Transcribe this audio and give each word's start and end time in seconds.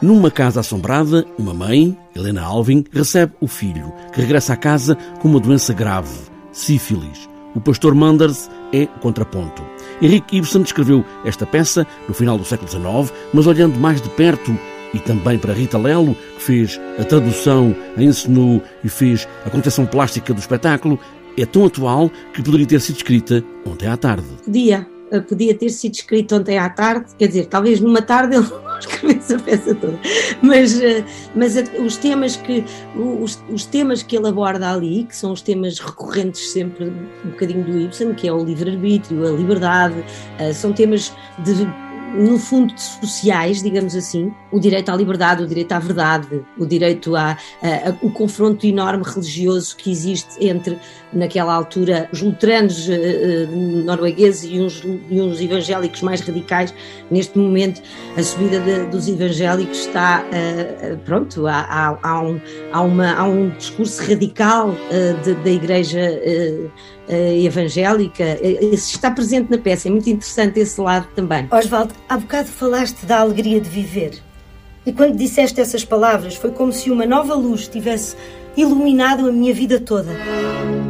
Numa 0.00 0.30
casa 0.30 0.60
assombrada, 0.60 1.26
uma 1.36 1.52
mãe, 1.52 1.96
Helena 2.14 2.42
Alvin, 2.42 2.84
recebe 2.92 3.32
o 3.40 3.48
filho, 3.48 3.92
que 4.12 4.20
regressa 4.20 4.52
à 4.52 4.56
casa 4.56 4.94
com 5.20 5.26
uma 5.26 5.40
doença 5.40 5.72
grave, 5.72 6.16
sífilis. 6.52 7.28
O 7.52 7.60
pastor 7.60 7.96
Manders 7.96 8.48
é 8.72 8.84
o 8.84 9.00
contraponto. 9.00 9.60
Henrique 10.00 10.36
Ibsen 10.36 10.62
escreveu 10.62 11.04
esta 11.24 11.44
peça 11.44 11.84
no 12.06 12.14
final 12.14 12.38
do 12.38 12.44
século 12.44 12.70
XIX, 12.70 13.12
mas 13.34 13.48
olhando 13.48 13.76
mais 13.80 14.00
de 14.00 14.08
perto 14.10 14.56
e 14.94 15.00
também 15.00 15.36
para 15.36 15.52
Rita 15.52 15.76
Lelo, 15.76 16.14
que 16.36 16.42
fez 16.42 16.80
a 16.96 17.04
tradução, 17.04 17.74
a 17.96 18.02
ensinou 18.02 18.62
e 18.84 18.88
fez 18.88 19.26
a 19.44 19.50
concepção 19.50 19.84
plástica 19.84 20.32
do 20.32 20.38
espetáculo, 20.38 20.96
é 21.36 21.44
tão 21.44 21.66
atual 21.66 22.08
que 22.32 22.42
poderia 22.42 22.66
ter 22.66 22.80
sido 22.80 22.96
escrita 22.96 23.42
ontem 23.66 23.88
à 23.88 23.96
tarde. 23.96 24.26
Eh, 24.84 24.97
podia 25.28 25.54
ter 25.54 25.70
sido 25.70 25.94
escrito 25.94 26.36
ontem 26.36 26.58
à 26.58 26.68
tarde, 26.68 27.06
quer 27.18 27.28
dizer, 27.28 27.46
talvez 27.46 27.80
numa 27.80 28.02
tarde 28.02 28.36
ele 28.36 28.46
escrevesse 28.78 29.34
a 29.34 29.38
peça 29.38 29.74
toda, 29.74 29.98
mas, 30.42 30.80
eh, 30.80 31.04
mas 31.34 31.54
os 31.78 31.96
temas 31.96 32.36
que 32.36 32.64
os, 32.94 33.42
os, 33.48 33.64
temas 33.64 34.02
que 34.02 34.16
ele 34.16 34.28
aborda 34.28 34.72
ali, 34.72 35.04
que 35.04 35.16
são 35.16 35.32
os 35.32 35.42
temas 35.42 35.78
recorrentes 35.78 36.50
sempre 36.50 36.86
um 37.24 37.30
bocadinho 37.30 37.64
do 37.64 37.78
Ibsen, 37.80 38.14
que 38.14 38.28
é 38.28 38.32
o 38.32 38.44
livre-arbítrio, 38.44 39.26
a 39.26 39.30
liberdade, 39.30 40.04
eh, 40.38 40.52
são 40.52 40.72
temas 40.72 41.12
de 41.38 41.66
no 42.14 42.38
fundo, 42.38 42.72
sociais, 42.78 43.62
digamos 43.62 43.94
assim, 43.94 44.32
o 44.50 44.58
direito 44.58 44.90
à 44.90 44.96
liberdade, 44.96 45.42
o 45.42 45.46
direito 45.46 45.72
à 45.72 45.78
verdade, 45.78 46.42
o 46.58 46.66
direito 46.66 47.14
a, 47.14 47.36
a, 47.62 47.90
a, 47.90 47.96
o 48.02 48.10
confronto 48.10 48.66
enorme 48.66 49.04
religioso 49.04 49.76
que 49.76 49.90
existe 49.90 50.44
entre, 50.44 50.78
naquela 51.12 51.54
altura, 51.54 52.08
os 52.12 52.22
luteranos 52.22 52.88
uh, 52.88 52.92
noruegueses 53.84 54.50
e 54.50 54.60
uns, 54.60 54.82
e 55.10 55.20
uns, 55.20 55.40
evangélicos 55.40 56.02
mais 56.02 56.20
radicais. 56.20 56.74
Neste 57.10 57.38
momento, 57.38 57.82
a 58.16 58.22
subida 58.22 58.60
de, 58.60 58.86
dos 58.86 59.08
evangélicos 59.08 59.80
está, 59.80 60.24
uh, 60.24 60.96
pronto, 60.98 61.46
há, 61.46 61.98
há, 62.02 62.20
um, 62.20 62.40
há, 62.72 62.82
uma, 62.82 63.12
há 63.14 63.24
um 63.24 63.50
discurso 63.50 64.02
radical 64.02 64.74
de, 65.24 65.34
da 65.34 65.50
Igreja 65.50 66.20
evangélica, 67.08 68.38
isso 68.42 68.94
está 68.94 69.10
presente 69.10 69.50
na 69.50 69.56
peça, 69.56 69.88
é 69.88 69.90
muito 69.90 70.08
interessante 70.10 70.60
esse 70.60 70.78
lado 70.78 71.08
também. 71.14 71.48
Oswaldo, 71.50 71.94
há 72.08 72.16
bocado 72.16 72.48
falaste 72.48 73.04
da 73.04 73.20
alegria 73.20 73.60
de 73.60 73.68
viver. 73.68 74.22
E 74.86 74.92
quando 74.92 75.16
disseste 75.16 75.60
essas 75.60 75.84
palavras, 75.84 76.34
foi 76.34 76.50
como 76.50 76.72
se 76.72 76.90
uma 76.90 77.04
nova 77.04 77.34
luz 77.34 77.68
tivesse 77.68 78.16
iluminado 78.56 79.28
a 79.28 79.32
minha 79.32 79.52
vida 79.52 79.78
toda. 79.78 80.10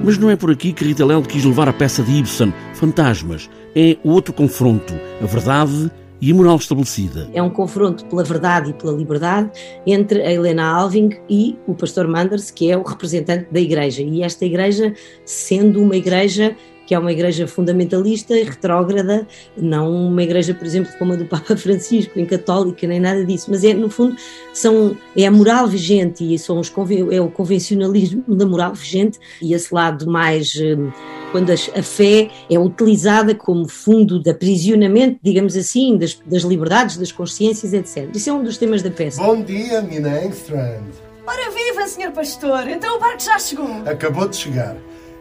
Mas 0.05 0.17
não 0.17 0.31
é 0.31 0.37
por 0.37 0.51
aqui 0.51 0.73
que 0.73 0.85
Rita 0.85 1.05
Lelo 1.05 1.23
quis 1.23 1.45
levar 1.45 1.69
a 1.69 1.73
peça 1.73 2.03
de 2.03 2.13
Ibsen, 2.13 2.55
Fantasmas. 2.75 3.51
É 3.75 3.97
o 4.05 4.11
outro 4.11 4.33
confronto, 4.33 4.95
a 5.21 5.27
verdade 5.27 5.91
e 6.21 6.31
a 6.31 6.35
moral 6.35 6.57
estabelecida. 6.57 7.29
É 7.33 7.43
um 7.43 7.51
confronto 7.51 8.05
pela 8.07 8.23
verdade 8.23 8.71
e 8.71 8.73
pela 8.73 8.93
liberdade 8.93 9.51
entre 9.87 10.23
a 10.23 10.33
Helena 10.33 10.65
Alving 10.65 11.11
e 11.29 11.57
o 11.67 11.75
pastor 11.75 12.07
Manders, 12.07 12.51
que 12.51 12.71
é 12.71 12.77
o 12.77 12.83
representante 12.83 13.49
da 13.51 13.61
igreja. 13.61 14.03
E 14.03 14.23
esta 14.23 14.45
igreja, 14.45 14.95
sendo 15.25 15.83
uma 15.83 15.97
igreja 15.97 16.57
que 16.89 16.95
é 16.95 16.99
uma 16.99 17.13
igreja 17.13 17.47
fundamentalista 17.47 18.35
e 18.35 18.45
retrógrada, 18.45 19.29
não 19.55 20.07
uma 20.07 20.23
igreja, 20.23 20.55
por 20.55 20.67
exemplo, 20.67 20.91
como 20.99 21.13
a 21.13 21.17
do 21.17 21.27
Papa 21.27 21.53
Francisco, 21.55 22.19
em 22.19 22.25
católica, 22.25 22.87
nem 22.87 22.99
nada 22.99 23.27
disso, 23.27 23.51
mas 23.51 23.63
é, 23.63 23.75
no 23.75 23.91
fundo, 23.91 24.17
são, 24.55 24.97
é 25.15 25.27
a 25.27 25.31
moral 25.31 25.67
vigente 25.67 26.25
e 26.25 26.39
são 26.39 26.59
os, 26.59 26.73
é 27.13 27.21
o 27.21 27.29
convencionalismo 27.29 28.25
da 28.35 28.47
moral 28.47 28.73
vigente 28.73 29.19
e 29.43 29.53
esse 29.53 29.73
lado 29.75 30.11
mais 30.11 30.55
hum, 30.55 30.91
quando 31.31 31.53
a 31.53 31.83
fé 31.83 32.31
é 32.51 32.59
utilizada 32.59 33.35
como 33.35 33.69
fundo 33.69 34.19
de 34.19 34.31
aprisionamento, 34.31 35.19
digamos 35.23 35.59
assim, 35.59 35.99
das, 35.99 36.19
das 36.25 36.43
liberdades, 36.43 36.97
das 36.97 37.13
consciências, 37.13 37.75
etc. 37.75 38.09
Isso 38.15 38.31
é 38.31 38.33
um 38.33 38.43
dos 38.43 38.57
temas 38.57 38.83
da 38.83 38.91
peça. 38.91 39.23
Bom 39.23 39.43
dia, 39.43 39.83
Mina 39.83 40.25
Engstrand. 40.25 40.85
Ora 41.27 41.51
viva, 41.51 41.87
senhor 41.87 42.13
pastor! 42.13 42.67
Então 42.67 42.97
o 42.97 42.99
barco 42.99 43.21
já 43.21 43.39
chegou. 43.39 43.83
Acabou 43.85 44.27
de 44.27 44.37
chegar. 44.37 44.75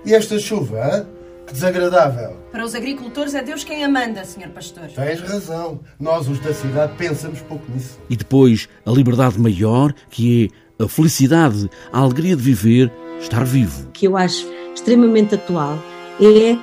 E 0.06 0.14
esta 0.14 0.40
chuva, 0.40 0.80
hein? 0.80 1.17
Que 1.48 1.54
desagradável. 1.54 2.36
Para 2.52 2.66
os 2.66 2.76
agricultores 2.76 3.34
é 3.34 3.42
Deus 3.42 3.64
quem 3.64 3.82
a 3.82 3.88
manda, 3.88 4.26
Sr. 4.26 4.50
Pastor. 4.50 4.90
Tens 4.94 5.22
razão. 5.22 5.80
Nós, 5.98 6.28
os 6.28 6.40
da 6.40 6.54
cidade, 6.54 6.92
pensamos 6.98 7.40
pouco 7.40 7.64
nisso. 7.72 7.98
E 8.10 8.18
depois, 8.18 8.68
a 8.86 8.92
liberdade 8.92 9.40
maior, 9.40 9.94
que 10.10 10.52
é 10.78 10.84
a 10.84 10.90
felicidade, 10.90 11.70
a 11.94 12.00
alegria 12.00 12.36
de 12.36 12.42
viver, 12.42 12.92
estar 13.22 13.46
vivo. 13.46 13.90
Que 13.94 14.08
eu 14.08 14.18
acho 14.18 14.46
extremamente 14.76 15.36
atual 15.36 15.80
é 16.20 16.58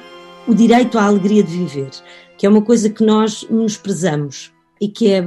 o 0.46 0.54
direito 0.54 0.98
à 0.98 1.04
alegria 1.04 1.42
de 1.42 1.56
viver, 1.56 1.90
que 2.36 2.44
é 2.44 2.48
uma 2.48 2.60
coisa 2.60 2.90
que 2.90 3.02
nós 3.02 3.46
nos 3.48 3.78
prezamos 3.78 4.52
e 4.78 4.88
que 4.88 5.10
é 5.10 5.24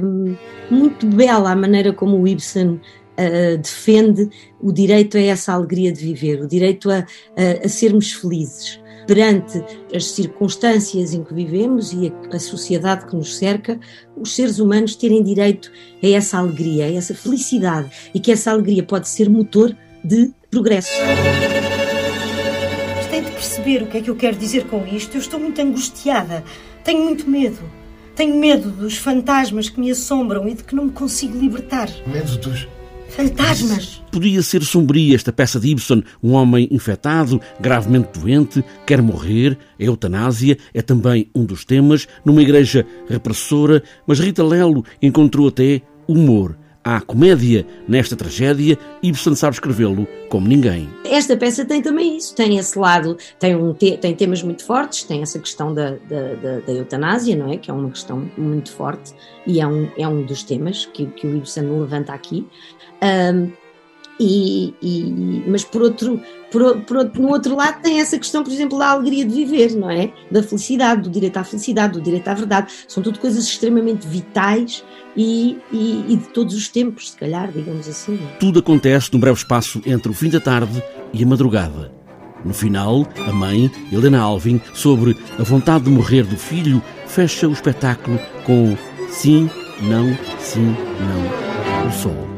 muito 0.70 1.04
bela 1.04 1.50
a 1.50 1.56
maneira 1.56 1.92
como 1.92 2.16
o 2.16 2.28
Ibsen 2.28 2.68
uh, 2.68 3.58
defende 3.60 4.30
o 4.60 4.70
direito 4.70 5.16
a 5.16 5.20
essa 5.20 5.52
alegria 5.52 5.90
de 5.90 6.04
viver, 6.04 6.40
o 6.42 6.46
direito 6.46 6.88
a, 6.90 6.98
a, 6.98 7.66
a 7.66 7.68
sermos 7.68 8.12
felizes 8.12 8.80
perante 9.08 9.64
as 9.92 10.10
circunstâncias 10.10 11.14
em 11.14 11.24
que 11.24 11.32
vivemos 11.32 11.94
e 11.94 12.12
a, 12.30 12.36
a, 12.36 12.38
sociedade 12.38 13.06
que 13.06 13.16
nos 13.16 13.38
cerca, 13.38 13.80
os 14.14 14.36
seres 14.36 14.58
humanos 14.58 14.94
terem 14.94 15.22
direito 15.22 15.72
a 16.04 16.08
essa 16.08 16.36
alegria, 16.36 16.84
a 16.84 16.92
essa 16.92 17.14
felicidade 17.14 17.90
e 18.14 18.20
que 18.20 18.30
essa 18.30 18.50
alegria 18.50 18.82
pode 18.82 19.08
ser 19.08 19.30
motor 19.30 19.74
de 20.04 20.30
progresso. 20.50 20.92
Mas 22.96 23.06
tem 23.06 23.22
de 23.22 23.30
perceber 23.30 23.82
o 23.82 23.86
que 23.86 23.96
é 23.96 24.02
que 24.02 24.10
eu 24.10 24.16
quero 24.16 24.36
dizer 24.36 24.66
com 24.66 24.86
isto. 24.86 25.16
Eu 25.16 25.20
estou 25.20 25.40
muito 25.40 25.58
angustiada, 25.58 26.44
tenho 26.84 27.02
muito 27.02 27.28
medo. 27.28 27.60
Tenho 28.14 28.36
medo 28.36 28.70
dos 28.70 28.98
fantasmas 28.98 29.70
que 29.70 29.80
me 29.80 29.90
assombram 29.90 30.46
e 30.48 30.54
de 30.54 30.64
que 30.64 30.74
não 30.74 30.86
me 30.86 30.92
consigo 30.92 31.38
libertar. 31.38 31.88
Medo 32.06 32.36
dos 32.36 32.68
Fantasmas! 33.08 34.02
Podia 34.10 34.42
ser 34.42 34.62
sombria 34.62 35.14
esta 35.14 35.32
peça 35.32 35.58
de 35.58 35.68
Ibsen. 35.68 36.02
Um 36.22 36.32
homem 36.32 36.68
infectado, 36.70 37.40
gravemente 37.60 38.18
doente, 38.18 38.64
quer 38.86 39.02
morrer. 39.02 39.58
A 39.78 39.84
eutanásia 39.84 40.58
é 40.72 40.82
também 40.82 41.30
um 41.34 41.44
dos 41.44 41.64
temas, 41.64 42.06
numa 42.24 42.42
igreja 42.42 42.86
repressora, 43.08 43.82
mas 44.06 44.20
Rita 44.20 44.44
Lelo 44.44 44.84
encontrou 45.02 45.48
até 45.48 45.82
humor. 46.06 46.56
Há 46.90 47.02
comédia 47.02 47.66
nesta 47.86 48.16
tragédia 48.16 48.78
e 49.02 49.08
Ibsen 49.10 49.34
sabe 49.34 49.52
escrevê-lo 49.52 50.08
como 50.30 50.48
ninguém. 50.48 50.88
Esta 51.04 51.36
peça 51.36 51.62
tem 51.62 51.82
também 51.82 52.16
isso, 52.16 52.34
tem 52.34 52.56
esse 52.56 52.78
lado, 52.78 53.18
tem, 53.38 53.54
um 53.54 53.74
te, 53.74 53.98
tem 53.98 54.14
temas 54.14 54.42
muito 54.42 54.64
fortes, 54.64 55.02
tem 55.02 55.20
essa 55.20 55.38
questão 55.38 55.74
da, 55.74 55.90
da, 55.90 56.34
da, 56.36 56.60
da, 56.60 56.72
eutanásia, 56.72 57.36
não 57.36 57.52
é? 57.52 57.58
Que 57.58 57.70
é 57.70 57.74
uma 57.74 57.90
questão 57.90 58.30
muito 58.38 58.72
forte 58.72 59.12
e 59.46 59.60
é 59.60 59.66
um, 59.66 59.86
é 59.98 60.08
um 60.08 60.24
dos 60.24 60.42
temas 60.42 60.86
que, 60.86 61.04
que 61.04 61.26
o 61.26 61.36
Ibsen 61.36 61.64
levanta 61.78 62.14
aqui. 62.14 62.46
Um, 63.02 63.52
e, 64.18 64.74
e, 64.80 65.44
mas 65.46 65.64
por 65.64 65.82
outro, 65.82 66.18
por, 66.50 66.80
por, 66.80 67.18
no 67.18 67.28
outro 67.28 67.54
lado 67.54 67.82
tem 67.82 68.00
essa 68.00 68.18
questão, 68.18 68.42
por 68.42 68.52
exemplo, 68.52 68.78
da 68.78 68.90
alegria 68.90 69.24
de 69.24 69.34
viver, 69.34 69.74
não 69.74 69.90
é? 69.90 70.12
Da 70.30 70.42
felicidade, 70.42 71.02
do 71.02 71.10
direito 71.10 71.36
à 71.36 71.44
felicidade, 71.44 71.94
do 71.94 72.00
direito 72.00 72.28
à 72.28 72.34
verdade. 72.34 72.72
São 72.86 73.02
tudo 73.02 73.18
coisas 73.18 73.44
extremamente 73.44 74.06
vitais 74.06 74.84
e, 75.16 75.58
e, 75.72 76.04
e 76.08 76.16
de 76.16 76.28
todos 76.28 76.54
os 76.54 76.68
tempos, 76.68 77.10
se 77.10 77.16
calhar, 77.16 77.50
digamos 77.52 77.88
assim. 77.88 78.14
É? 78.14 78.36
Tudo 78.38 78.60
acontece 78.60 79.12
num 79.12 79.20
breve 79.20 79.38
espaço 79.38 79.80
entre 79.84 80.10
o 80.10 80.14
fim 80.14 80.30
da 80.30 80.40
tarde 80.40 80.82
e 81.12 81.22
a 81.22 81.26
madrugada. 81.26 81.92
No 82.44 82.54
final, 82.54 83.06
a 83.26 83.32
mãe, 83.32 83.70
Helena 83.92 84.20
Alvin, 84.20 84.60
sobre 84.72 85.16
a 85.38 85.42
vontade 85.42 85.84
de 85.84 85.90
morrer 85.90 86.22
do 86.22 86.36
filho, 86.36 86.82
fecha 87.06 87.48
o 87.48 87.52
espetáculo 87.52 88.18
com 88.44 88.76
sim, 89.10 89.50
não, 89.82 90.16
sim, 90.38 90.74
não, 91.00 91.88
o 91.88 91.92
sol. 91.92 92.37